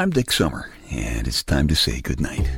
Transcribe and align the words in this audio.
I'm 0.00 0.08
Dick 0.08 0.32
Summer, 0.32 0.72
and 0.90 1.28
it's 1.28 1.42
time 1.42 1.68
to 1.68 1.76
say 1.76 2.00
goodnight. 2.00 2.48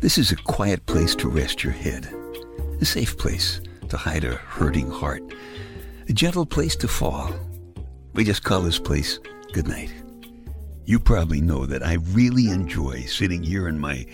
This 0.00 0.18
is 0.18 0.32
a 0.32 0.36
quiet 0.36 0.84
place 0.86 1.14
to 1.14 1.28
rest 1.28 1.62
your 1.62 1.72
head, 1.72 2.12
a 2.80 2.84
safe 2.84 3.16
place 3.16 3.60
to 3.88 3.96
hide 3.96 4.24
a 4.24 4.34
hurting 4.34 4.90
heart, 4.90 5.22
a 6.08 6.12
gentle 6.12 6.44
place 6.44 6.74
to 6.74 6.88
fall. 6.88 7.32
We 8.14 8.24
just 8.24 8.42
call 8.42 8.62
this 8.62 8.80
place 8.80 9.20
goodnight. 9.52 9.94
You 10.86 10.98
probably 10.98 11.40
know 11.40 11.66
that 11.66 11.86
I 11.86 11.98
really 12.08 12.48
enjoy 12.48 13.02
sitting 13.02 13.44
here 13.44 13.68
in 13.68 13.78
my 13.78 14.06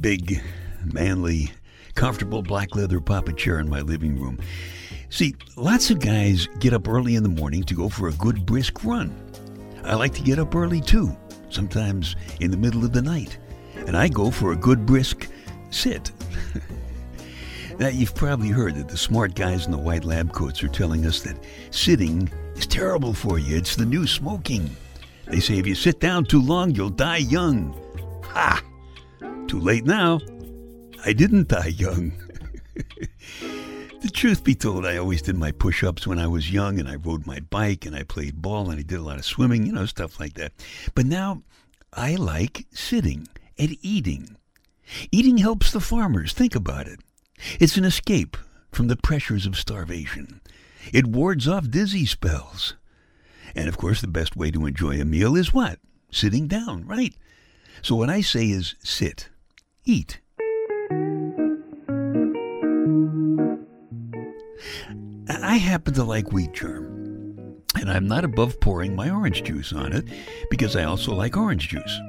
big, 0.00 0.40
manly, 0.84 1.50
comfortable 1.96 2.42
black 2.42 2.76
leather 2.76 3.00
papa 3.00 3.32
chair 3.32 3.58
in 3.58 3.68
my 3.68 3.80
living 3.80 4.20
room. 4.20 4.38
See, 5.14 5.36
lots 5.54 5.92
of 5.92 6.00
guys 6.00 6.48
get 6.58 6.72
up 6.72 6.88
early 6.88 7.14
in 7.14 7.22
the 7.22 7.28
morning 7.28 7.62
to 7.66 7.74
go 7.74 7.88
for 7.88 8.08
a 8.08 8.12
good 8.14 8.44
brisk 8.44 8.82
run. 8.82 9.14
I 9.84 9.94
like 9.94 10.12
to 10.14 10.22
get 10.24 10.40
up 10.40 10.56
early 10.56 10.80
too, 10.80 11.16
sometimes 11.50 12.16
in 12.40 12.50
the 12.50 12.56
middle 12.56 12.84
of 12.84 12.92
the 12.92 13.00
night, 13.00 13.38
and 13.86 13.96
I 13.96 14.08
go 14.08 14.32
for 14.32 14.50
a 14.50 14.56
good 14.56 14.84
brisk 14.84 15.28
sit. 15.70 16.10
now, 17.78 17.86
you've 17.86 18.16
probably 18.16 18.48
heard 18.48 18.74
that 18.74 18.88
the 18.88 18.96
smart 18.96 19.36
guys 19.36 19.66
in 19.66 19.70
the 19.70 19.78
white 19.78 20.02
lab 20.02 20.32
coats 20.32 20.64
are 20.64 20.68
telling 20.68 21.06
us 21.06 21.20
that 21.20 21.38
sitting 21.70 22.28
is 22.56 22.66
terrible 22.66 23.14
for 23.14 23.38
you. 23.38 23.56
It's 23.56 23.76
the 23.76 23.86
new 23.86 24.08
smoking. 24.08 24.68
They 25.28 25.38
say 25.38 25.58
if 25.58 25.66
you 25.68 25.76
sit 25.76 26.00
down 26.00 26.24
too 26.24 26.42
long, 26.42 26.74
you'll 26.74 26.90
die 26.90 27.18
young. 27.18 27.72
Ha! 28.24 28.60
Too 29.46 29.60
late 29.60 29.84
now. 29.84 30.18
I 31.06 31.12
didn't 31.12 31.46
die 31.46 31.68
young. 31.68 32.20
the 34.04 34.10
truth 34.10 34.44
be 34.44 34.54
told, 34.54 34.84
I 34.84 34.98
always 34.98 35.22
did 35.22 35.34
my 35.34 35.50
push 35.50 35.82
ups 35.82 36.06
when 36.06 36.18
I 36.18 36.26
was 36.26 36.52
young, 36.52 36.78
and 36.78 36.86
I 36.86 36.96
rode 36.96 37.26
my 37.26 37.40
bike, 37.40 37.86
and 37.86 37.96
I 37.96 38.02
played 38.02 38.42
ball, 38.42 38.68
and 38.68 38.78
I 38.78 38.82
did 38.82 38.98
a 38.98 39.02
lot 39.02 39.16
of 39.16 39.24
swimming, 39.24 39.64
you 39.64 39.72
know, 39.72 39.86
stuff 39.86 40.20
like 40.20 40.34
that. 40.34 40.52
But 40.94 41.06
now 41.06 41.42
I 41.90 42.16
like 42.16 42.66
sitting 42.70 43.28
and 43.58 43.78
eating. 43.80 44.36
Eating 45.10 45.38
helps 45.38 45.72
the 45.72 45.80
farmers. 45.80 46.34
Think 46.34 46.54
about 46.54 46.86
it. 46.86 47.00
It's 47.58 47.78
an 47.78 47.86
escape 47.86 48.36
from 48.70 48.88
the 48.88 48.96
pressures 48.96 49.46
of 49.46 49.56
starvation. 49.56 50.42
It 50.92 51.06
wards 51.06 51.48
off 51.48 51.70
dizzy 51.70 52.04
spells. 52.04 52.74
And 53.54 53.68
of 53.68 53.78
course, 53.78 54.02
the 54.02 54.06
best 54.06 54.36
way 54.36 54.50
to 54.50 54.66
enjoy 54.66 55.00
a 55.00 55.06
meal 55.06 55.34
is 55.34 55.54
what? 55.54 55.78
Sitting 56.10 56.46
down, 56.46 56.86
right? 56.86 57.14
So 57.80 57.96
what 57.96 58.10
I 58.10 58.20
say 58.20 58.50
is 58.50 58.74
sit, 58.82 59.30
eat. 59.86 60.20
I 65.28 65.56
happen 65.56 65.94
to 65.94 66.04
like 66.04 66.32
wheat 66.32 66.52
germ, 66.52 67.62
and 67.76 67.90
I'm 67.90 68.06
not 68.06 68.24
above 68.24 68.60
pouring 68.60 68.94
my 68.94 69.10
orange 69.10 69.42
juice 69.42 69.72
on 69.72 69.92
it 69.92 70.04
because 70.50 70.76
I 70.76 70.84
also 70.84 71.14
like 71.14 71.36
orange 71.36 71.68
juice. 71.68 72.00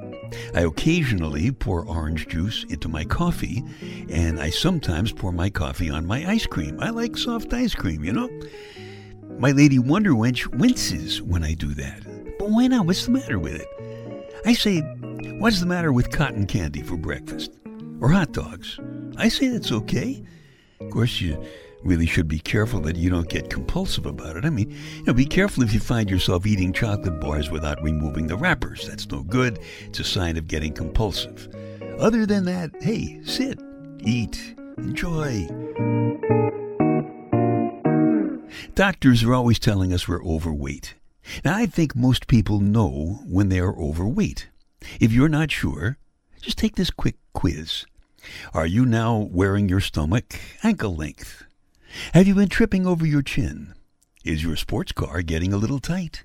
I 0.54 0.62
occasionally 0.62 1.52
pour 1.52 1.86
orange 1.86 2.28
juice 2.28 2.64
into 2.68 2.88
my 2.88 3.04
coffee, 3.04 3.62
and 4.08 4.40
I 4.40 4.50
sometimes 4.50 5.12
pour 5.12 5.32
my 5.32 5.50
coffee 5.50 5.90
on 5.90 6.06
my 6.06 6.28
ice 6.28 6.46
cream. 6.46 6.80
I 6.80 6.90
like 6.90 7.16
soft 7.16 7.52
ice 7.52 7.74
cream, 7.74 8.04
you 8.04 8.12
know? 8.12 8.28
My 9.38 9.52
lady 9.52 9.78
Wonder 9.78 10.12
Wench 10.12 10.46
winces 10.58 11.22
when 11.22 11.44
I 11.44 11.54
do 11.54 11.74
that. 11.74 12.02
But 12.38 12.50
why 12.50 12.66
not? 12.66 12.86
What's 12.86 13.06
the 13.06 13.12
matter 13.12 13.38
with 13.38 13.60
it? 13.60 13.68
I 14.44 14.54
say, 14.54 14.80
what's 15.38 15.60
the 15.60 15.66
matter 15.66 15.92
with 15.92 16.10
cotton 16.10 16.46
candy 16.46 16.82
for 16.82 16.96
breakfast? 16.96 17.52
Or 18.00 18.08
hot 18.08 18.32
dogs? 18.32 18.78
I 19.16 19.28
say 19.28 19.48
that's 19.48 19.72
okay. 19.72 20.22
Of 20.80 20.90
course, 20.90 21.20
you 21.20 21.42
really 21.86 22.06
should 22.06 22.28
be 22.28 22.38
careful 22.38 22.80
that 22.80 22.96
you 22.96 23.08
don't 23.08 23.28
get 23.28 23.48
compulsive 23.48 24.06
about 24.06 24.36
it. 24.36 24.44
I 24.44 24.50
mean, 24.50 24.70
you 24.70 25.04
know, 25.04 25.14
be 25.14 25.24
careful 25.24 25.62
if 25.62 25.72
you 25.72 25.80
find 25.80 26.10
yourself 26.10 26.46
eating 26.46 26.72
chocolate 26.72 27.20
bars 27.20 27.50
without 27.50 27.82
removing 27.82 28.26
the 28.26 28.36
wrappers. 28.36 28.86
That's 28.86 29.10
no 29.10 29.22
good. 29.22 29.60
It's 29.82 30.00
a 30.00 30.04
sign 30.04 30.36
of 30.36 30.48
getting 30.48 30.72
compulsive. 30.72 31.48
Other 31.98 32.26
than 32.26 32.44
that, 32.44 32.70
hey, 32.80 33.20
sit, 33.24 33.58
eat, 34.00 34.54
enjoy. 34.76 35.46
Doctors 38.74 39.24
are 39.24 39.34
always 39.34 39.58
telling 39.58 39.92
us 39.92 40.06
we're 40.06 40.22
overweight. 40.22 40.94
Now, 41.44 41.56
I 41.56 41.66
think 41.66 41.96
most 41.96 42.26
people 42.26 42.60
know 42.60 43.20
when 43.26 43.48
they 43.48 43.58
are 43.58 43.76
overweight. 43.76 44.48
If 45.00 45.12
you're 45.12 45.28
not 45.28 45.50
sure, 45.50 45.98
just 46.40 46.58
take 46.58 46.76
this 46.76 46.90
quick 46.90 47.16
quiz. 47.32 47.86
Are 48.52 48.66
you 48.66 48.84
now 48.84 49.28
wearing 49.32 49.68
your 49.68 49.80
stomach 49.80 50.38
ankle 50.62 50.94
length? 50.94 51.45
Have 52.14 52.26
you 52.26 52.34
been 52.34 52.48
tripping 52.48 52.86
over 52.86 53.06
your 53.06 53.22
chin? 53.22 53.74
Is 54.24 54.42
your 54.42 54.56
sports 54.56 54.92
car 54.92 55.22
getting 55.22 55.52
a 55.52 55.58
little 55.58 55.78
tight? 55.78 56.24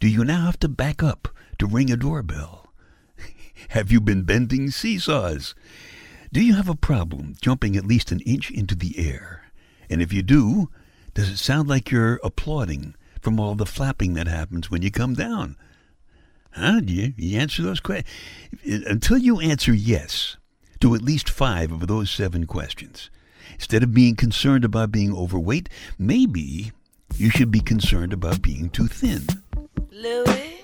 Do 0.00 0.08
you 0.08 0.24
now 0.24 0.46
have 0.46 0.58
to 0.60 0.68
back 0.68 1.02
up 1.02 1.28
to 1.58 1.66
ring 1.66 1.90
a 1.90 1.96
doorbell? 1.96 2.72
have 3.70 3.90
you 3.90 4.00
been 4.00 4.22
bending 4.22 4.70
seesaws? 4.70 5.54
Do 6.32 6.40
you 6.40 6.54
have 6.54 6.68
a 6.68 6.74
problem 6.74 7.34
jumping 7.40 7.76
at 7.76 7.86
least 7.86 8.12
an 8.12 8.20
inch 8.20 8.50
into 8.50 8.74
the 8.74 8.98
air? 8.98 9.44
And 9.88 10.00
if 10.00 10.12
you 10.12 10.22
do, 10.22 10.70
does 11.14 11.28
it 11.28 11.38
sound 11.38 11.68
like 11.68 11.90
you're 11.90 12.20
applauding 12.24 12.94
from 13.20 13.38
all 13.38 13.54
the 13.54 13.66
flapping 13.66 14.14
that 14.14 14.26
happens 14.26 14.70
when 14.70 14.82
you 14.82 14.90
come 14.90 15.14
down? 15.14 15.56
Huh? 16.52 16.80
You, 16.84 17.14
you 17.16 17.38
answer 17.38 17.62
those 17.62 17.80
questions? 17.80 18.08
Until 18.64 19.18
you 19.18 19.40
answer 19.40 19.74
yes 19.74 20.36
to 20.80 20.94
at 20.94 21.02
least 21.02 21.28
five 21.28 21.72
of 21.72 21.86
those 21.86 22.10
seven 22.10 22.46
questions, 22.46 23.10
instead 23.54 23.82
of 23.82 23.94
being 23.94 24.16
concerned 24.16 24.64
about 24.64 24.92
being 24.92 25.14
overweight, 25.14 25.68
maybe 25.98 26.72
you 27.16 27.30
should 27.30 27.50
be 27.50 27.60
concerned 27.60 28.12
about 28.12 28.42
being 28.42 28.70
too 28.70 28.88
thin. 28.88 29.22
Louis. 29.90 30.54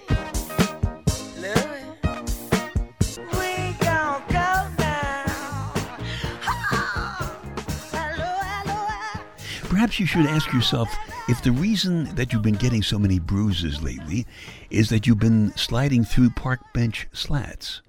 Perhaps 9.81 9.99
you 9.99 10.05
should 10.05 10.27
ask 10.27 10.53
yourself 10.53 10.95
if 11.29 11.43
the 11.43 11.53
reason 11.53 12.15
that 12.17 12.33
you've 12.33 12.43
been 12.43 12.55
getting 12.55 12.83
so 12.83 12.99
many 12.99 13.19
bruises 13.19 13.81
lately 13.83 14.27
is 14.69 14.91
that 14.91 15.07
you've 15.07 15.21
been 15.21 15.57
sliding 15.57 16.05
through 16.05 16.29
park 16.31 16.61
bench 16.75 17.09
slats. 17.13 17.81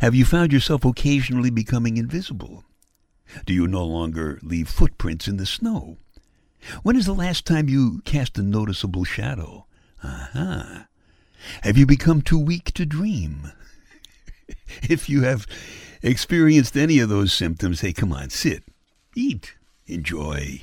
Have 0.00 0.14
you 0.14 0.24
found 0.24 0.52
yourself 0.52 0.86
occasionally 0.86 1.50
becoming 1.50 1.98
invisible? 1.98 2.64
Do 3.46 3.52
you 3.52 3.66
no 3.66 3.84
longer 3.84 4.38
leave 4.42 4.68
footprints 4.68 5.28
in 5.28 5.36
the 5.36 5.46
snow? 5.46 5.98
When 6.82 6.96
is 6.96 7.06
the 7.06 7.14
last 7.14 7.44
time 7.44 7.68
you 7.68 8.00
cast 8.04 8.38
a 8.38 8.42
noticeable 8.42 9.04
shadow? 9.04 9.66
Aha. 10.04 10.86
Have 11.62 11.76
you 11.76 11.86
become 11.86 12.22
too 12.22 12.38
weak 12.38 12.72
to 12.74 12.86
dream? 12.86 13.52
if 14.82 15.08
you 15.08 15.22
have 15.22 15.46
experienced 16.02 16.76
any 16.76 16.98
of 17.00 17.08
those 17.08 17.32
symptoms, 17.32 17.80
hey, 17.80 17.92
come 17.92 18.12
on, 18.12 18.30
sit, 18.30 18.64
eat, 19.14 19.54
enjoy. 19.86 20.62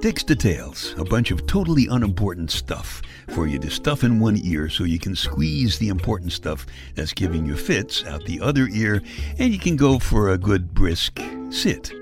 Dick's 0.00 0.24
Details, 0.24 0.94
a 0.96 1.04
bunch 1.04 1.30
of 1.30 1.46
totally 1.46 1.86
unimportant 1.90 2.50
stuff 2.50 3.02
for 3.28 3.46
you 3.46 3.58
to 3.58 3.70
stuff 3.70 4.02
in 4.02 4.18
one 4.18 4.40
ear 4.42 4.70
so 4.70 4.84
you 4.84 4.98
can 4.98 5.14
squeeze 5.14 5.78
the 5.78 5.88
important 5.88 6.32
stuff 6.32 6.64
that's 6.94 7.12
giving 7.12 7.44
you 7.44 7.54
fits 7.54 8.02
out 8.06 8.24
the 8.24 8.40
other 8.40 8.66
ear 8.68 9.02
and 9.38 9.52
you 9.52 9.58
can 9.58 9.76
go 9.76 9.98
for 9.98 10.30
a 10.30 10.38
good 10.38 10.72
brisk 10.72 11.20
sit. 11.50 11.92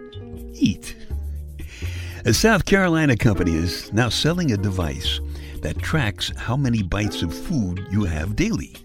Eat. 0.55 0.95
A 2.25 2.33
South 2.33 2.65
Carolina 2.65 3.17
company 3.17 3.57
is 3.57 3.93
now 3.93 4.09
selling 4.09 4.53
a 4.53 4.57
device 4.57 5.19
that 5.63 5.79
tracks 5.79 6.31
how 6.37 6.57
many 6.57 6.85
bites 6.85 7.23
of 7.23 7.35
food 7.35 7.85
you 7.91 8.05
have 8.05 8.37
daily. 8.37 8.77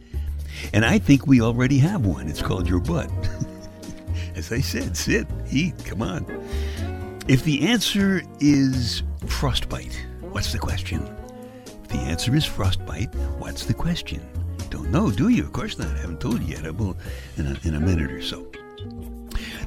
And 0.73 0.83
I 0.83 0.97
think 0.97 1.27
we 1.27 1.39
already 1.39 1.77
have 1.77 2.03
one. 2.03 2.27
It's 2.27 2.41
called 2.41 2.67
your 2.67 2.79
butt. 2.79 3.11
As 4.35 4.51
I 4.51 4.61
said, 4.61 4.97
sit, 4.97 5.27
eat, 5.51 5.85
come 5.85 6.01
on. 6.01 6.25
If 7.25 7.45
the 7.45 7.65
answer 7.69 8.21
is 8.41 9.01
frostbite, 9.27 10.05
what's 10.19 10.51
the 10.51 10.59
question? 10.59 11.07
If 11.65 11.87
the 11.87 11.99
answer 11.99 12.35
is 12.35 12.43
frostbite, 12.43 13.15
what's 13.39 13.65
the 13.65 13.73
question? 13.73 14.21
Don't 14.69 14.91
know, 14.91 15.09
do 15.09 15.29
you? 15.29 15.43
Of 15.43 15.53
course 15.53 15.79
not. 15.79 15.87
I 15.87 15.99
haven't 15.99 16.19
told 16.19 16.41
you 16.41 16.53
yet. 16.53 16.65
I 16.65 16.71
will 16.71 16.97
in 17.37 17.47
a, 17.47 17.57
in 17.65 17.75
a 17.75 17.79
minute 17.79 18.11
or 18.11 18.21
so. 18.21 18.51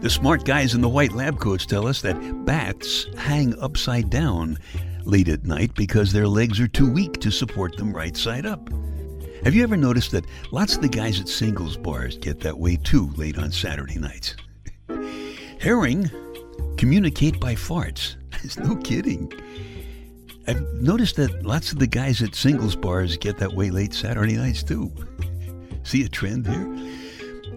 The 0.03 0.11
smart 0.11 0.45
guys 0.45 0.75
in 0.75 0.83
the 0.83 0.89
white 0.89 1.13
lab 1.13 1.41
coats 1.41 1.65
tell 1.65 1.87
us 1.87 2.03
that 2.03 2.45
bats 2.45 3.07
hang 3.17 3.59
upside 3.59 4.11
down 4.11 4.59
late 5.05 5.29
at 5.29 5.45
night 5.45 5.75
because 5.77 6.13
their 6.13 6.29
legs 6.29 6.61
are 6.61 6.69
too 6.69 6.93
weak 6.93 7.21
to 7.21 7.31
support 7.31 7.79
them 7.79 7.91
right 7.91 8.19
side 8.19 8.45
up. 8.45 8.69
Have 9.45 9.55
you 9.55 9.63
ever 9.63 9.79
noticed 9.79 10.11
that 10.11 10.27
lots 10.53 10.77
of 10.77 10.83
the 10.83 10.89
guys 10.89 11.21
at 11.21 11.29
singles 11.29 11.79
bars 11.79 12.19
get 12.19 12.41
that 12.41 12.59
way 12.59 12.77
too 12.77 13.11
late 13.17 13.39
on 13.39 13.51
Saturday 13.51 13.99
nights? 13.99 14.37
Herring 15.59 16.11
communicate 16.77 17.41
by 17.41 17.55
farts. 17.55 18.17
There's 18.31 18.59
no 18.59 18.77
kidding. 18.77 19.33
I've 20.47 20.63
noticed 20.75 21.17
that 21.17 21.45
lots 21.45 21.73
of 21.73 21.79
the 21.79 21.87
guys 21.87 22.23
at 22.23 22.35
singles 22.35 22.77
bars 22.77 23.17
get 23.17 23.39
that 23.39 23.53
way 23.53 23.71
late 23.71 23.93
Saturday 23.93 24.37
nights 24.37 24.63
too. 24.63 24.93
See 25.83 26.05
a 26.05 26.09
trend 26.09 26.47
here? 26.47 26.67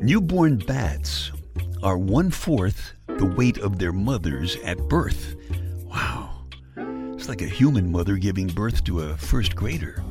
Newborn 0.02 0.58
bats 0.58 1.32
are 1.84 1.98
one 1.98 2.32
fourth 2.32 2.94
the 3.08 3.26
weight 3.26 3.58
of 3.58 3.80
their 3.80 3.92
mothers 3.92 4.56
at 4.64 4.78
birth. 4.88 5.36
Wow. 5.86 6.46
It's 6.78 7.28
like 7.28 7.42
a 7.42 7.48
human 7.48 7.92
mother 7.92 8.16
giving 8.16 8.48
birth 8.48 8.84
to 8.86 9.02
a 9.02 9.18
first 9.18 9.56
grader. 9.56 10.02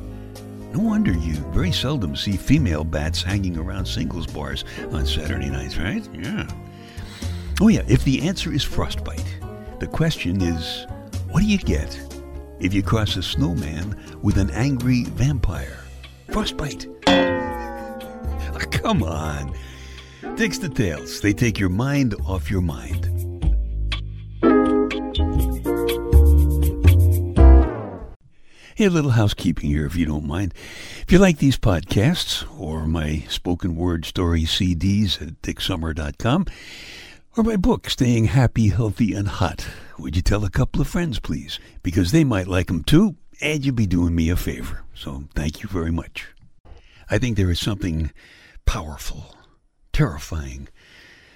No 0.73 0.79
wonder 0.83 1.11
you 1.11 1.33
very 1.51 1.71
seldom 1.71 2.15
see 2.15 2.37
female 2.37 2.83
bats 2.83 3.23
hanging 3.23 3.57
around 3.57 3.85
singles 3.85 4.27
bars 4.27 4.63
on 4.91 5.05
Saturday 5.05 5.49
nights, 5.49 5.77
right? 5.77 6.07
Yeah. 6.13 6.47
Oh, 7.61 7.67
yeah, 7.67 7.83
if 7.89 8.05
the 8.05 8.21
answer 8.21 8.53
is 8.53 8.63
frostbite, 8.63 9.37
the 9.79 9.87
question 9.87 10.41
is 10.41 10.87
what 11.29 11.41
do 11.41 11.45
you 11.45 11.57
get 11.57 11.99
if 12.61 12.73
you 12.73 12.81
cross 12.81 13.17
a 13.17 13.23
snowman 13.23 14.01
with 14.21 14.37
an 14.37 14.49
angry 14.51 15.03
vampire? 15.03 15.83
Frostbite. 16.31 16.87
Oh, 17.07 18.59
come 18.71 19.03
on. 19.03 19.53
Dick's 20.35 20.57
Details. 20.57 21.19
They 21.19 21.33
take 21.33 21.59
your 21.59 21.69
mind 21.69 22.15
off 22.25 22.49
your 22.49 22.61
mind. 22.61 23.05
Hey, 28.75 28.85
a 28.85 28.89
little 28.89 29.11
housekeeping 29.11 29.69
here, 29.69 29.85
if 29.85 29.97
you 29.97 30.05
don't 30.05 30.25
mind. 30.25 30.53
If 31.01 31.11
you 31.11 31.19
like 31.19 31.39
these 31.39 31.57
podcasts 31.57 32.45
or 32.57 32.87
my 32.87 33.25
spoken 33.27 33.75
word 33.75 34.05
story 34.05 34.43
CDs 34.43 35.21
at 35.21 35.41
dicksummer.com 35.41 36.45
or 37.39 37.43
my 37.43 37.55
book, 37.55 37.89
Staying 37.89 38.25
Happy, 38.25 38.67
Healthy, 38.67 39.13
and 39.13 39.25
Hot, 39.25 39.65
would 39.97 40.13
you 40.17 40.21
tell 40.21 40.43
a 40.43 40.49
couple 40.49 40.81
of 40.81 40.89
friends, 40.89 41.19
please? 41.19 41.57
Because 41.81 42.11
they 42.11 42.25
might 42.25 42.47
like 42.47 42.67
them 42.67 42.83
too, 42.83 43.15
and 43.39 43.65
you'd 43.65 43.77
be 43.77 43.87
doing 43.87 44.13
me 44.13 44.29
a 44.29 44.35
favor. 44.35 44.83
So 44.93 45.23
thank 45.35 45.63
you 45.63 45.69
very 45.69 45.89
much. 45.89 46.27
I 47.09 47.17
think 47.17 47.37
there 47.37 47.49
is 47.49 47.57
something 47.57 48.11
powerful, 48.65 49.37
terrifying, 49.93 50.67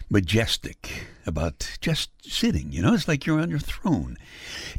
majestic 0.09 1.05
about 1.25 1.77
just 1.79 2.09
sitting. 2.29 2.73
You 2.73 2.81
know, 2.81 2.93
it's 2.93 3.07
like 3.07 3.25
you're 3.25 3.39
on 3.39 3.49
your 3.49 3.59
throne. 3.59 4.17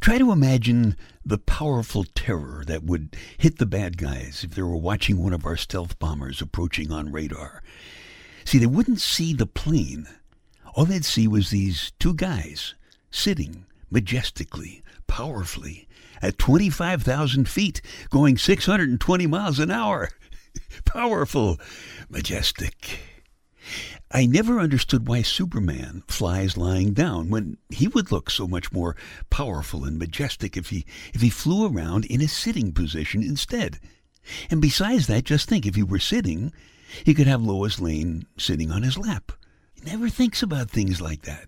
Try 0.01 0.19
to 0.19 0.31
imagine 0.31 0.95
the 1.25 1.39
powerful 1.39 2.05
terror 2.15 2.65
that 2.67 2.85
would 2.85 3.17
hit 3.39 3.57
the 3.57 3.65
bad 3.65 3.97
guys 3.97 4.45
if 4.45 4.57
they 4.57 4.63
were 4.63 4.77
watching 4.77 5.23
one 5.23 5.33
of 5.33 5.47
our 5.47 5.57
stealth 5.57 5.99
bombers 5.99 6.43
approaching 6.43 6.93
on 6.93 7.13
radar. 7.13 7.63
See, 8.45 8.59
they 8.59 8.67
wouldn't 8.67 9.01
see 9.01 9.33
the 9.33 9.47
plane. 9.47 10.07
All 10.75 10.85
they'd 10.85 11.05
see 11.05 11.29
was 11.29 11.51
these 11.51 11.93
two 12.01 12.15
guys 12.15 12.75
sitting 13.11 13.65
majestically, 13.91 14.83
powerfully, 15.07 15.87
at 16.21 16.37
25,000 16.37 17.49
feet, 17.49 17.81
going 18.11 18.37
620 18.37 19.27
miles 19.29 19.61
an 19.61 19.71
hour. 19.71 20.11
Powerful, 20.85 21.61
majestic. 22.09 22.99
I 24.11 24.27
never 24.27 24.59
understood 24.59 25.07
why 25.07 25.23
Superman 25.23 26.03
flies 26.09 26.57
lying 26.57 26.93
down 26.93 27.31
when 27.31 27.57
he 27.71 27.89
would 27.89 28.11
look 28.11 28.31
so 28.31 28.47
much 28.47 28.73
more 28.73 28.97
powerful 29.31 29.85
and 29.85 29.99
majestic 29.99 30.57
if 30.57 30.71
he 30.71 30.85
if 31.13 31.21
he 31.21 31.31
flew 31.31 31.67
around 31.67 32.05
in 32.07 32.21
a 32.21 32.29
sitting 32.29 32.73
position 32.73 33.23
instead. 33.23 33.81
And 34.51 34.61
besides 34.61 35.07
that, 35.07 35.25
just 35.25 35.49
think 35.49 35.67
if 35.67 35.75
he 35.75 35.83
were 35.83 35.99
sitting, 35.99 36.53
he 37.05 37.15
could 37.15 37.27
have 37.27 37.43
Lois 37.43 37.81
Lane 37.81 38.27
sitting 38.39 38.71
on 38.71 38.83
his 38.83 38.99
lap. 38.99 39.33
Never 39.85 40.09
thinks 40.09 40.43
about 40.43 40.71
things 40.71 41.01
like 41.01 41.23
that. 41.23 41.47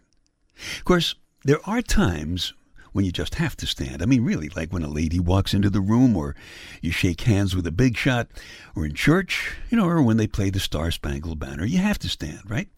Of 0.78 0.84
course, 0.84 1.14
there 1.44 1.60
are 1.68 1.80
times 1.80 2.52
when 2.92 3.04
you 3.04 3.12
just 3.12 3.36
have 3.36 3.56
to 3.58 3.66
stand. 3.66 4.02
I 4.02 4.06
mean, 4.06 4.24
really, 4.24 4.48
like 4.50 4.72
when 4.72 4.82
a 4.82 4.88
lady 4.88 5.20
walks 5.20 5.54
into 5.54 5.70
the 5.70 5.80
room, 5.80 6.16
or 6.16 6.34
you 6.80 6.90
shake 6.90 7.22
hands 7.22 7.54
with 7.54 7.66
a 7.66 7.72
big 7.72 7.96
shot, 7.96 8.28
or 8.74 8.84
in 8.84 8.94
church, 8.94 9.54
you 9.70 9.76
know, 9.76 9.86
or 9.86 10.02
when 10.02 10.16
they 10.16 10.26
play 10.26 10.50
the 10.50 10.60
Star 10.60 10.90
Spangled 10.90 11.38
Banner, 11.38 11.64
you 11.64 11.78
have 11.78 11.98
to 12.00 12.08
stand, 12.08 12.40
right? 12.48 12.68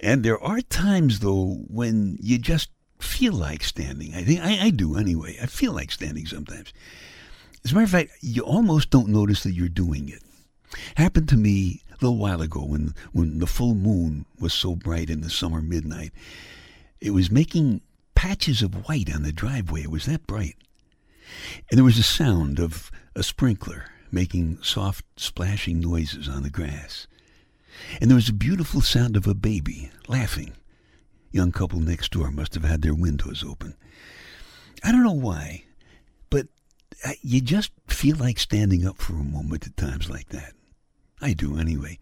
And 0.00 0.24
there 0.24 0.40
are 0.42 0.60
times, 0.60 1.20
though, 1.20 1.64
when 1.68 2.18
you 2.20 2.38
just 2.38 2.70
feel 3.00 3.34
like 3.34 3.62
standing. 3.62 4.14
I 4.14 4.22
think 4.22 4.40
I, 4.40 4.66
I 4.66 4.70
do 4.70 4.96
anyway. 4.96 5.36
I 5.42 5.46
feel 5.46 5.72
like 5.72 5.90
standing 5.90 6.26
sometimes. 6.26 6.72
As 7.64 7.72
a 7.72 7.74
matter 7.74 7.84
of 7.84 7.90
fact, 7.90 8.10
you 8.20 8.42
almost 8.42 8.90
don't 8.90 9.08
notice 9.08 9.42
that 9.44 9.52
you're 9.52 9.68
doing 9.68 10.08
it. 10.08 10.22
Happened 10.96 11.28
to 11.30 11.36
me 11.36 11.82
a 11.90 11.94
little 11.94 12.16
while 12.18 12.42
ago 12.42 12.60
when 12.64 12.94
when 13.12 13.38
the 13.38 13.46
full 13.46 13.74
moon 13.74 14.26
was 14.38 14.54
so 14.54 14.74
bright 14.74 15.10
in 15.10 15.20
the 15.20 15.30
summer 15.30 15.60
midnight. 15.60 16.12
It 17.00 17.10
was 17.10 17.30
making 17.30 17.80
patches 18.14 18.62
of 18.62 18.86
white 18.88 19.12
on 19.12 19.22
the 19.22 19.32
driveway. 19.32 19.82
It 19.82 19.90
was 19.90 20.06
that 20.06 20.26
bright. 20.26 20.56
And 21.70 21.78
there 21.78 21.84
was 21.84 21.98
a 21.98 22.02
sound 22.02 22.58
of 22.58 22.90
a 23.14 23.22
sprinkler 23.22 23.86
making 24.10 24.58
soft 24.62 25.04
splashing 25.16 25.80
noises 25.80 26.28
on 26.28 26.42
the 26.42 26.50
grass. 26.50 27.06
And 28.00 28.10
there 28.10 28.16
was 28.16 28.28
a 28.28 28.34
beautiful 28.34 28.80
sound 28.80 29.16
of 29.16 29.26
a 29.26 29.34
baby 29.34 29.90
laughing. 30.06 30.52
Young 31.30 31.50
couple 31.50 31.80
next 31.80 32.12
door 32.12 32.30
must 32.30 32.54
have 32.54 32.64
had 32.64 32.82
their 32.82 32.94
windows 32.94 33.42
open. 33.46 33.74
I 34.84 34.92
don't 34.92 35.04
know 35.04 35.12
why, 35.12 35.64
but 36.28 36.46
uh, 37.04 37.12
you 37.22 37.40
just 37.40 37.72
feel 37.86 38.16
like 38.16 38.38
standing 38.38 38.86
up 38.86 38.98
for 38.98 39.14
a 39.14 39.24
moment 39.24 39.66
at 39.66 39.76
times 39.76 40.10
like 40.10 40.28
that. 40.28 40.52
I 41.22 41.32
do 41.32 41.56
anyway. 41.56 41.98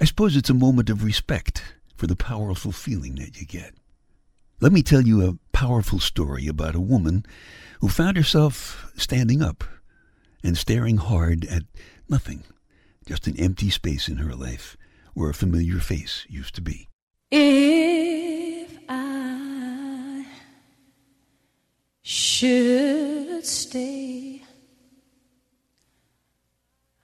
I 0.00 0.04
suppose 0.04 0.36
it's 0.36 0.50
a 0.50 0.54
moment 0.54 0.90
of 0.90 1.02
respect 1.02 1.62
for 1.96 2.06
the 2.06 2.14
powerful 2.14 2.70
feeling 2.70 3.14
that 3.14 3.40
you 3.40 3.46
get. 3.46 3.74
Let 4.60 4.72
me 4.72 4.82
tell 4.82 5.00
you 5.00 5.26
a 5.26 5.38
powerful 5.56 5.98
story 5.98 6.46
about 6.46 6.74
a 6.74 6.80
woman 6.80 7.24
who 7.80 7.88
found 7.88 8.16
herself 8.16 8.92
standing 8.96 9.42
up 9.42 9.64
and 10.44 10.56
staring 10.56 10.98
hard 10.98 11.46
at 11.46 11.62
nothing, 12.08 12.44
just 13.06 13.26
an 13.26 13.36
empty 13.40 13.70
space 13.70 14.06
in 14.06 14.18
her 14.18 14.34
life 14.34 14.76
where 15.14 15.30
a 15.30 15.34
familiar 15.34 15.78
face 15.78 16.26
used 16.28 16.54
to 16.56 16.60
be. 16.60 16.88
If 17.30 18.76
I 18.88 20.26
should 22.02 23.46
stay, 23.46 24.42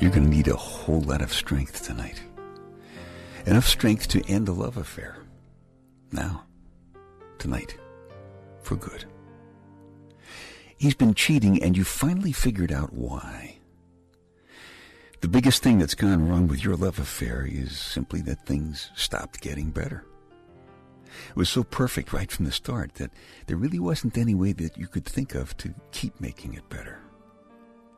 You're 0.00 0.10
going 0.10 0.24
to 0.24 0.34
need 0.34 0.48
a 0.48 0.56
whole 0.56 1.02
lot 1.02 1.20
of 1.20 1.30
strength 1.30 1.84
tonight. 1.84 2.22
Enough 3.44 3.68
strength 3.68 4.08
to 4.08 4.26
end 4.26 4.48
a 4.48 4.52
love 4.52 4.78
affair. 4.78 5.18
Now, 6.10 6.44
tonight 7.38 7.76
for 8.62 8.76
good. 8.76 9.04
He's 10.78 10.94
been 10.94 11.12
cheating, 11.12 11.62
and 11.62 11.76
you 11.76 11.84
finally 11.84 12.32
figured 12.32 12.72
out 12.72 12.94
why. 12.94 13.58
The 15.20 15.28
biggest 15.28 15.62
thing 15.62 15.78
that's 15.78 15.94
gone 15.94 16.26
wrong 16.26 16.48
with 16.48 16.64
your 16.64 16.76
love 16.76 16.98
affair 16.98 17.46
is 17.46 17.78
simply 17.78 18.22
that 18.22 18.46
things 18.46 18.90
stopped 18.96 19.42
getting 19.42 19.70
better. 19.70 20.06
It 21.28 21.36
was 21.36 21.50
so 21.50 21.62
perfect 21.62 22.14
right 22.14 22.32
from 22.32 22.46
the 22.46 22.52
start 22.52 22.94
that 22.94 23.10
there 23.48 23.58
really 23.58 23.78
wasn't 23.78 24.16
any 24.16 24.34
way 24.34 24.52
that 24.52 24.78
you 24.78 24.86
could 24.86 25.04
think 25.04 25.34
of 25.34 25.54
to 25.58 25.74
keep 25.92 26.18
making 26.22 26.54
it 26.54 26.66
better. 26.70 27.00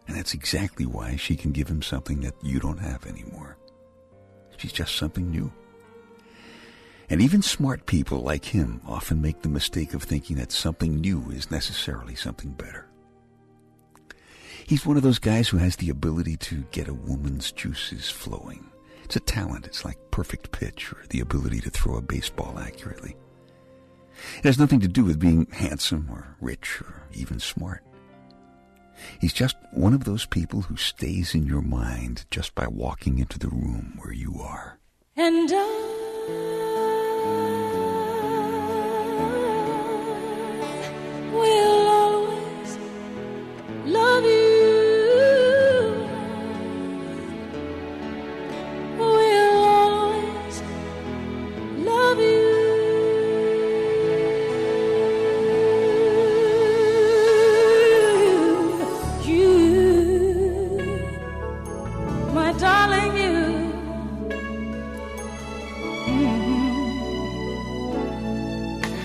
And 0.06 0.16
that's 0.16 0.35
exactly 0.35 0.87
why 0.87 1.16
she 1.16 1.37
can 1.37 1.52
give 1.52 1.68
him 1.68 1.82
something 1.82 2.21
that 2.21 2.35
you 2.42 2.59
don't 2.59 2.80
have 2.80 3.06
anymore. 3.06 3.56
She's 4.56 4.73
just 4.73 4.97
something 4.97 5.30
new. 5.30 5.52
And 7.09 7.21
even 7.21 7.42
smart 7.42 7.87
people 7.87 8.21
like 8.21 8.44
him 8.44 8.80
often 8.87 9.21
make 9.21 9.42
the 9.42 9.49
mistake 9.49 9.92
of 9.92 10.02
thinking 10.02 10.37
that 10.37 10.52
something 10.52 11.00
new 11.00 11.30
is 11.30 11.50
necessarily 11.50 12.14
something 12.14 12.52
better. 12.52 12.87
He's 14.66 14.87
one 14.87 14.97
of 14.97 15.02
those 15.02 15.18
guys 15.18 15.49
who 15.49 15.59
has 15.59 15.76
the 15.76 15.90
ability 15.90 16.37
to 16.38 16.64
get 16.71 16.88
a 16.88 16.94
woman's 16.94 17.52
juices 17.52 18.09
flowing. 18.09 18.71
It's 19.04 19.16
a 19.16 19.21
talent. 19.21 19.66
It's 19.66 19.85
like 19.85 19.99
perfect 20.11 20.52
pitch 20.52 20.92
or 20.92 21.02
the 21.11 21.21
ability 21.21 21.61
to 21.61 21.71
throw 21.71 21.97
a 21.97 22.02
baseball 22.02 22.59
accurately. 22.59 23.16
It 24.38 24.44
has 24.44 24.59
nothing 24.59 24.80
to 24.80 24.88
do 24.88 25.04
with 25.04 25.18
being 25.18 25.47
handsome 25.50 26.09
or 26.11 26.37
rich 26.40 26.80
or 26.80 27.09
even 27.12 27.40
smart. 27.40 27.82
He's 29.21 29.32
just 29.32 29.56
one 29.73 29.94
of 29.94 30.04
those 30.04 30.26
people 30.26 30.62
who 30.62 30.76
stays 30.76 31.35
in 31.35 31.47
your 31.47 31.62
mind 31.62 32.25
just 32.30 32.54
by 32.54 32.66
walking 32.66 33.18
into 33.18 33.38
the 33.38 33.49
room 33.49 33.99
where 33.99 34.12
you 34.12 34.40
are. 34.40 34.78
And 35.16 35.50
I 35.52 35.92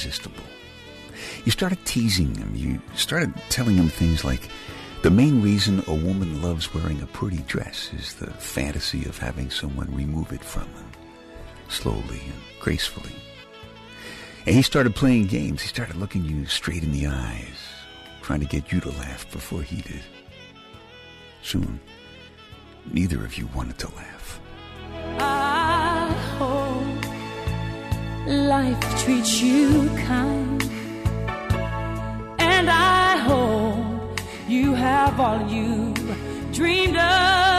Irresistible. 0.00 0.44
You 1.44 1.52
started 1.52 1.84
teasing 1.84 2.34
him. 2.34 2.52
You 2.54 2.80
started 2.94 3.34
telling 3.48 3.76
him 3.76 3.88
things 3.88 4.24
like, 4.24 4.48
the 5.02 5.10
main 5.10 5.42
reason 5.42 5.82
a 5.86 5.94
woman 5.94 6.42
loves 6.42 6.74
wearing 6.74 7.00
a 7.00 7.06
pretty 7.06 7.38
dress 7.46 7.90
is 7.96 8.14
the 8.14 8.30
fantasy 8.30 9.04
of 9.06 9.18
having 9.18 9.50
someone 9.50 9.94
remove 9.94 10.32
it 10.32 10.44
from 10.44 10.70
them, 10.74 10.90
slowly 11.68 12.20
and 12.20 12.60
gracefully. 12.60 13.14
And 14.46 14.54
he 14.54 14.62
started 14.62 14.94
playing 14.94 15.26
games. 15.26 15.62
He 15.62 15.68
started 15.68 15.96
looking 15.96 16.24
you 16.24 16.46
straight 16.46 16.82
in 16.82 16.92
the 16.92 17.06
eyes, 17.06 17.58
trying 18.22 18.40
to 18.40 18.46
get 18.46 18.72
you 18.72 18.80
to 18.80 18.90
laugh 18.90 19.30
before 19.32 19.62
he 19.62 19.82
did. 19.82 20.02
Soon, 21.42 21.80
neither 22.90 23.24
of 23.24 23.38
you 23.38 23.48
wanted 23.54 23.78
to 23.78 23.88
laugh. 23.94 25.49
Life 28.30 29.02
treats 29.02 29.42
you 29.42 29.88
kind. 30.06 30.62
And 32.38 32.70
I 32.70 33.16
hope 33.16 34.20
you 34.46 34.72
have 34.72 35.18
all 35.18 35.44
you 35.48 35.92
dreamed 36.52 36.96
of. 36.96 37.49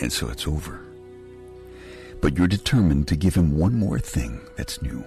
And 0.00 0.12
so 0.12 0.28
it's 0.28 0.46
over. 0.46 0.80
But 2.20 2.36
you're 2.36 2.48
determined 2.48 3.08
to 3.08 3.16
give 3.16 3.34
him 3.34 3.56
one 3.56 3.74
more 3.74 3.98
thing 3.98 4.40
that's 4.56 4.82
new. 4.82 5.04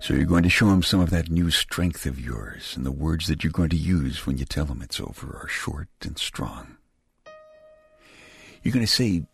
So 0.00 0.14
you're 0.14 0.26
going 0.26 0.44
to 0.44 0.48
show 0.48 0.68
him 0.68 0.82
some 0.82 1.00
of 1.00 1.10
that 1.10 1.30
new 1.30 1.50
strength 1.50 2.06
of 2.06 2.20
yours, 2.20 2.74
and 2.76 2.86
the 2.86 2.92
words 2.92 3.26
that 3.26 3.42
you're 3.42 3.52
going 3.52 3.70
to 3.70 3.76
use 3.76 4.26
when 4.26 4.38
you 4.38 4.44
tell 4.44 4.66
him 4.66 4.80
it's 4.80 5.00
over 5.00 5.36
are 5.42 5.48
short 5.48 5.88
and 6.02 6.16
strong. 6.16 6.76
You're 8.62 8.72
going 8.72 8.86
to 8.86 8.92
say, 8.92 9.26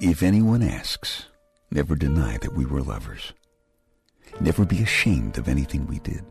if 0.00 0.22
anyone 0.22 0.62
asks, 0.62 1.26
never 1.70 1.94
deny 1.94 2.36
that 2.38 2.54
we 2.54 2.64
were 2.66 2.82
lovers. 2.82 3.32
Never 4.40 4.64
be 4.64 4.82
ashamed 4.82 5.38
of 5.38 5.48
anything 5.48 5.86
we 5.86 6.00
did. 6.00 6.24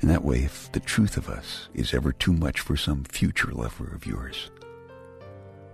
And 0.00 0.10
that 0.10 0.24
way, 0.24 0.38
if 0.38 0.70
the 0.72 0.80
truth 0.80 1.16
of 1.16 1.28
us 1.28 1.68
is 1.74 1.92
ever 1.92 2.12
too 2.12 2.32
much 2.32 2.60
for 2.60 2.76
some 2.76 3.04
future 3.04 3.50
lover 3.52 3.92
of 3.94 4.06
yours, 4.06 4.50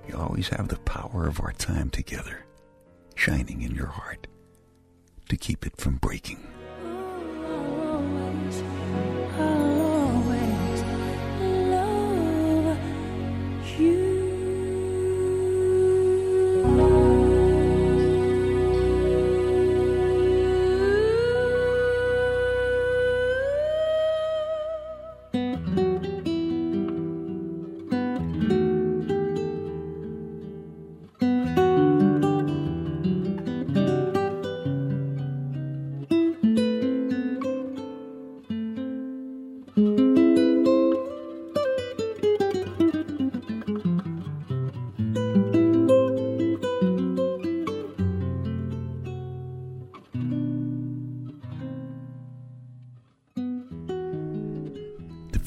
you 0.09 0.17
always 0.17 0.49
have 0.49 0.69
the 0.69 0.79
power 0.79 1.27
of 1.27 1.41
our 1.41 1.53
time 1.53 1.91
together 1.91 2.45
shining 3.15 3.63
in 3.63 3.75
your 3.75 3.87
heart 3.87 4.27
to 5.29 5.37
keep 5.37 5.67
it 5.67 5.77
from 5.77 5.97
breaking. 5.97 6.54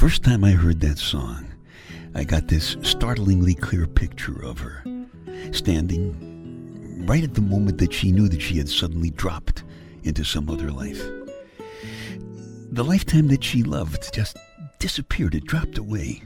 First 0.07 0.23
time 0.23 0.41
I 0.45 0.51
heard 0.51 0.79
that 0.79 0.97
song, 0.97 1.45
I 2.15 2.23
got 2.23 2.47
this 2.47 2.77
startlingly 2.81 3.53
clear 3.53 3.85
picture 3.85 4.41
of 4.41 4.57
her, 4.57 4.81
standing 5.51 7.05
right 7.05 7.25
at 7.25 7.33
the 7.33 7.41
moment 7.41 7.77
that 7.79 7.91
she 7.91 8.13
knew 8.13 8.29
that 8.29 8.41
she 8.41 8.57
had 8.57 8.69
suddenly 8.69 9.09
dropped 9.09 9.65
into 10.03 10.23
some 10.23 10.49
other 10.49 10.71
life. 10.71 11.03
The 12.71 12.85
lifetime 12.85 13.27
that 13.27 13.43
she 13.43 13.63
loved 13.63 14.13
just 14.13 14.37
disappeared, 14.79 15.35
it 15.35 15.43
dropped 15.43 15.77
away. 15.77 16.23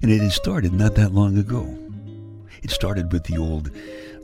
And 0.00 0.10
it 0.10 0.22
had 0.22 0.32
started 0.32 0.72
not 0.72 0.94
that 0.94 1.12
long 1.12 1.36
ago. 1.36 1.78
It 2.62 2.70
started 2.70 3.12
with 3.12 3.24
the 3.24 3.36
old 3.36 3.70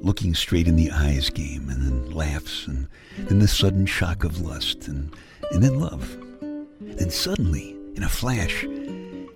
looking 0.00 0.34
straight 0.34 0.68
in 0.68 0.76
the 0.76 0.90
eyes 0.90 1.28
game, 1.28 1.68
and 1.68 1.82
then 1.82 2.10
laughs, 2.12 2.66
and 2.66 2.88
then 3.18 3.40
the 3.40 3.46
sudden 3.46 3.84
shock 3.84 4.24
of 4.24 4.40
lust, 4.40 4.88
and, 4.88 5.14
and 5.50 5.62
then 5.62 5.78
love. 5.78 6.16
Then 6.80 7.10
suddenly, 7.10 7.73
in 7.94 8.02
a 8.02 8.08
flash, 8.08 8.66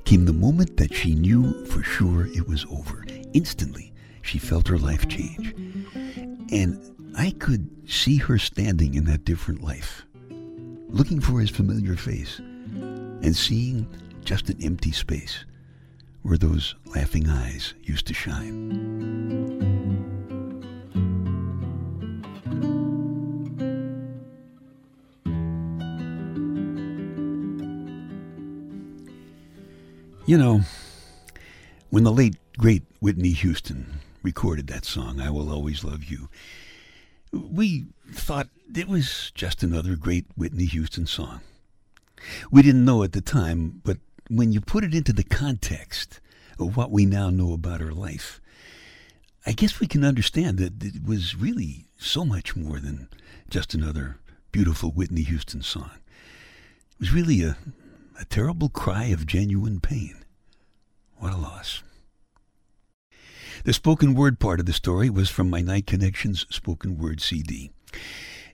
came 0.05 0.25
the 0.25 0.33
moment 0.33 0.77
that 0.77 0.95
she 0.95 1.15
knew 1.15 1.65
for 1.67 1.83
sure 1.83 2.27
it 2.29 2.49
was 2.49 2.65
over. 2.71 3.05
Instantly, 3.35 3.93
she 4.23 4.39
felt 4.39 4.69
her 4.69 4.79
life 4.79 5.09
change. 5.09 5.55
And 6.51 7.13
I 7.17 7.31
could 7.39 7.69
see 7.91 8.17
her 8.17 8.39
standing 8.39 8.95
in 8.95 9.05
that 9.05 9.25
different 9.25 9.63
life, 9.63 10.05
looking 10.89 11.21
for 11.21 11.41
his 11.41 11.51
familiar 11.51 11.97
face, 11.97 12.39
and 12.39 13.37
seeing 13.37 13.87
just 14.25 14.49
an 14.51 14.59
empty 14.63 14.93
space 14.93 15.45
where 16.23 16.39
those 16.39 16.75
laughing 16.95 17.29
eyes 17.29 17.75
used 17.83 18.07
to 18.07 18.15
shine. 18.15 19.98
You 30.29 30.37
know, 30.37 30.61
when 31.89 32.05
the 32.05 32.13
late, 32.13 32.37
great 32.59 32.83
Whitney 33.01 33.31
Houston 33.31 34.01
recorded 34.23 34.67
that 34.67 34.85
song, 34.85 35.23
I 35.23 35.31
Will 35.31 35.51
Always 35.51 35.83
Love 35.83 36.05
You, 36.05 36.29
we 37.33 37.87
thought 38.13 38.51
it 38.77 38.89
was 38.89 39.33
just 39.35 39.63
another 39.63 39.97
great 39.97 40.27
Whitney 40.37 40.67
Houston 40.67 41.07
song. 41.07 41.41
We 42.51 42.61
didn't 42.61 42.85
know 42.85 43.03
at 43.03 43.13
the 43.13 43.23
time, 43.23 43.81
but 43.83 43.97
when 44.29 44.53
you 44.53 44.61
put 44.61 44.85
it 44.85 44.95
into 44.95 45.15
the 45.15 45.25
context 45.25 46.21
of 46.59 46.77
what 46.77 46.91
we 46.91 47.07
now 47.07 47.31
know 47.31 47.55
about 47.55 47.81
her 47.81 47.95
life, 47.95 48.39
I 49.47 49.53
guess 49.53 49.81
we 49.81 49.87
can 49.87 50.05
understand 50.05 50.59
that 50.59 50.85
it 50.85 51.07
was 51.07 51.37
really 51.37 51.87
so 51.97 52.27
much 52.27 52.55
more 52.55 52.81
than 52.81 53.09
just 53.49 53.73
another 53.73 54.19
beautiful 54.53 54.91
Whitney 54.91 55.23
Houston 55.23 55.63
song. 55.63 55.93
It 56.91 57.01
was 57.01 57.15
really 57.15 57.43
a, 57.43 57.57
a 58.19 58.25
terrible 58.25 58.69
cry 58.69 59.05
of 59.05 59.27
genuine 59.27 59.79
pain. 59.79 60.25
What 61.19 61.33
a 61.33 61.37
loss. 61.37 61.83
The 63.65 63.73
spoken 63.73 64.15
word 64.15 64.41
part 64.41 64.61
of 64.61 64.67
the 64.67 64.73
story 64.73 65.09
was 65.09 65.31
from 65.31 65.49
my 65.49 65.61
Night 65.61 65.87
Connections 65.87 66.45
spoken 66.51 66.99
word 66.99 67.21
CD. 67.21 67.71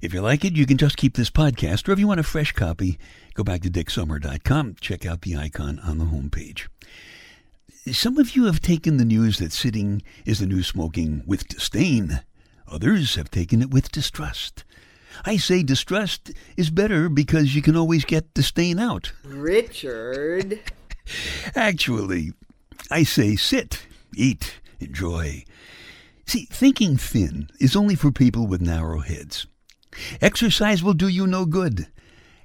If 0.02 0.12
you 0.12 0.20
like 0.20 0.44
it, 0.44 0.54
you 0.54 0.66
can 0.66 0.76
just 0.76 0.98
keep 0.98 1.16
this 1.16 1.30
podcast, 1.30 1.88
or 1.88 1.92
if 1.92 1.98
you 1.98 2.06
want 2.06 2.20
a 2.20 2.24
fresh 2.24 2.52
copy, 2.52 2.98
go 3.32 3.42
back 3.42 3.62
to 3.62 3.70
dicksummer.com, 3.70 4.76
check 4.80 5.06
out 5.06 5.22
the 5.22 5.36
icon 5.36 5.78
on 5.78 5.96
the 5.98 6.06
homepage. 6.06 6.68
Some 7.90 8.18
of 8.18 8.36
you 8.36 8.44
have 8.44 8.60
taken 8.60 8.98
the 8.98 9.04
news 9.04 9.38
that 9.38 9.52
sitting 9.52 10.02
is 10.26 10.40
the 10.40 10.46
new 10.46 10.62
smoking 10.62 11.22
with 11.26 11.48
disdain. 11.48 12.20
Others 12.68 13.14
have 13.14 13.30
taken 13.30 13.62
it 13.62 13.70
with 13.70 13.92
distrust. 13.92 14.64
I 15.24 15.36
say 15.36 15.62
distrust 15.62 16.32
is 16.56 16.70
better 16.70 17.08
because 17.08 17.54
you 17.54 17.62
can 17.62 17.76
always 17.76 18.04
get 18.04 18.34
disdain 18.34 18.78
out. 18.78 19.12
Richard. 19.24 20.60
Actually, 21.54 22.32
I 22.90 23.02
say 23.02 23.36
sit, 23.36 23.86
eat, 24.16 24.60
enjoy. 24.80 25.44
See, 26.26 26.46
thinking 26.50 26.96
thin 26.96 27.48
is 27.60 27.76
only 27.76 27.94
for 27.94 28.10
people 28.10 28.46
with 28.46 28.60
narrow 28.60 29.00
heads. 29.00 29.46
Exercise 30.20 30.82
will 30.82 30.94
do 30.94 31.08
you 31.08 31.26
no 31.26 31.44
good. 31.44 31.86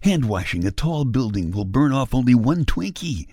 Hand 0.01 0.25
washing 0.25 0.65
a 0.65 0.71
tall 0.71 1.05
building 1.05 1.51
will 1.51 1.65
burn 1.65 1.91
off 1.91 2.13
only 2.13 2.35
one 2.35 2.65
Twinkie. 2.65 3.27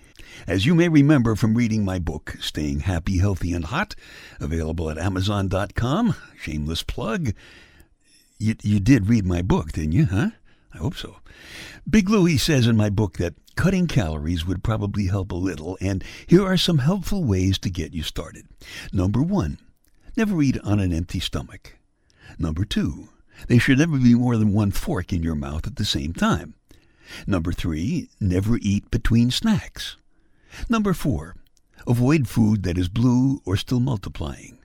As 0.46 0.66
you 0.66 0.75
may 0.75 0.88
remember 0.88 1.35
from 1.35 1.55
reading 1.55 1.85
my 1.85 1.99
book, 1.99 2.37
Staying 2.40 2.81
Happy, 2.81 3.18
Healthy, 3.18 3.53
and 3.53 3.66
Hot, 3.66 3.94
available 4.40 4.90
at 4.90 4.99
Amazon.com, 4.99 6.14
shameless 6.38 6.83
plug. 6.83 7.33
You, 8.38 8.55
you 8.62 8.81
did 8.81 9.09
read 9.09 9.25
my 9.25 9.42
book, 9.42 9.72
didn't 9.72 9.92
you, 9.92 10.07
huh? 10.07 10.31
I 10.75 10.79
hope 10.79 10.96
so. 10.96 11.16
Big 11.88 12.11
Louie 12.11 12.37
says 12.37 12.66
in 12.66 12.77
my 12.77 12.90
book 12.90 13.16
that 13.16 13.35
cutting 13.57 13.87
calories 13.87 14.46
would 14.46 14.62
probably 14.62 15.07
help 15.07 15.33
a 15.33 15.37
little, 15.37 15.79
and 15.81 16.05
here 16.27 16.44
are 16.44 16.59
some 16.59 16.79
helpful 16.79 17.25
ways 17.25 17.59
to 17.61 17.70
get 17.70 17.94
you 17.94 18.03
started. 18.03 18.46
Number 18.92 19.22
one, 19.22 19.59
never 20.16 20.42
eat 20.42 20.59
on 20.62 20.81
an 20.81 20.92
empty 20.92 21.20
stomach. 21.20 21.79
Number 22.38 22.64
two, 22.64 23.09
there 23.49 23.59
should 23.59 23.79
never 23.79 23.99
be 23.99 24.14
more 24.14 24.37
than 24.37 24.53
one 24.53 24.70
fork 24.70 25.12
in 25.12 25.22
your 25.22 25.35
mouth 25.35 25.66
at 25.66 25.77
the 25.77 25.85
same 25.85 26.12
time. 26.12 26.55
Number 27.27 27.53
three, 27.53 28.11
never 28.20 28.59
eat 28.61 28.90
between 28.90 29.31
snacks. 29.31 29.96
Number 30.68 30.92
four, 30.92 31.37
avoid 31.87 32.29
food 32.29 32.64
that 32.64 32.79
is 32.79 32.88
blue 32.88 33.40
or 33.44 33.57
still 33.57 33.81
multiplying. 33.81 34.59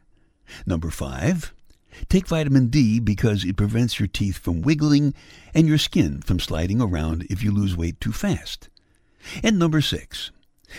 Number 0.65 0.89
five, 0.89 1.53
take 2.09 2.27
vitamin 2.27 2.67
D 2.67 2.99
because 2.99 3.43
it 3.43 3.57
prevents 3.57 3.99
your 3.99 4.07
teeth 4.07 4.37
from 4.37 4.61
wiggling 4.61 5.13
and 5.53 5.67
your 5.67 5.77
skin 5.77 6.21
from 6.21 6.39
sliding 6.39 6.81
around 6.81 7.25
if 7.29 7.43
you 7.43 7.51
lose 7.51 7.75
weight 7.77 7.99
too 7.99 8.11
fast. 8.11 8.69
And 9.43 9.59
number 9.59 9.81
six, 9.81 10.31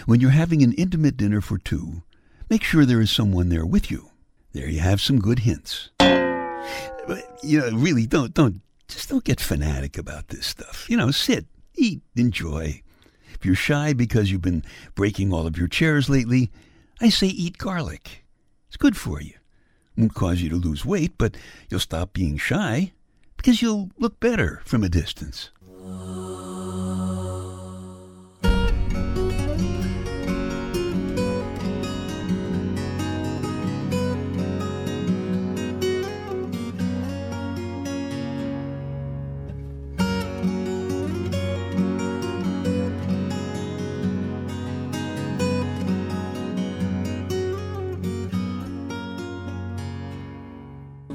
when 0.06 0.20
you're 0.20 0.30
having 0.30 0.62
an 0.62 0.72
intimate 0.72 1.16
dinner 1.16 1.40
for 1.40 1.58
two, 1.58 2.02
make 2.48 2.62
sure 2.62 2.84
there 2.84 3.00
is 3.00 3.10
someone 3.10 3.48
there 3.48 3.66
with 3.66 3.90
you. 3.90 4.10
There 4.52 4.68
you 4.68 4.80
have 4.80 5.00
some 5.00 5.18
good 5.18 5.40
hints. 5.40 5.90
But, 5.98 7.38
you 7.42 7.60
know, 7.60 7.70
really 7.72 8.06
don't, 8.06 8.32
don't, 8.34 8.60
just 8.88 9.08
don't 9.08 9.24
get 9.24 9.40
fanatic 9.40 9.98
about 9.98 10.28
this 10.28 10.46
stuff. 10.46 10.88
You 10.88 10.96
know, 10.96 11.10
sit, 11.10 11.46
eat, 11.74 12.02
enjoy. 12.16 12.82
If 13.34 13.46
you're 13.46 13.54
shy 13.54 13.92
because 13.92 14.30
you've 14.30 14.42
been 14.42 14.64
breaking 14.94 15.32
all 15.32 15.46
of 15.46 15.56
your 15.56 15.68
chairs 15.68 16.08
lately, 16.08 16.50
I 17.00 17.08
say 17.08 17.26
eat 17.26 17.58
garlic. 17.58 18.24
It's 18.68 18.76
good 18.76 18.96
for 18.96 19.20
you. 19.20 19.34
Won't 19.96 20.14
cause 20.14 20.40
you 20.40 20.48
to 20.50 20.56
lose 20.56 20.84
weight, 20.84 21.12
but 21.18 21.36
you'll 21.68 21.80
stop 21.80 22.12
being 22.12 22.36
shy 22.38 22.92
because 23.36 23.60
you'll 23.60 23.90
look 23.98 24.20
better 24.20 24.62
from 24.64 24.82
a 24.82 24.88
distance. 24.88 25.50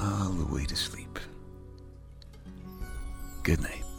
all 0.00 0.30
the 0.30 0.46
way 0.54 0.64
to 0.64 0.76
sleep. 0.76 1.18
Good 3.42 3.60
night. 3.60 3.89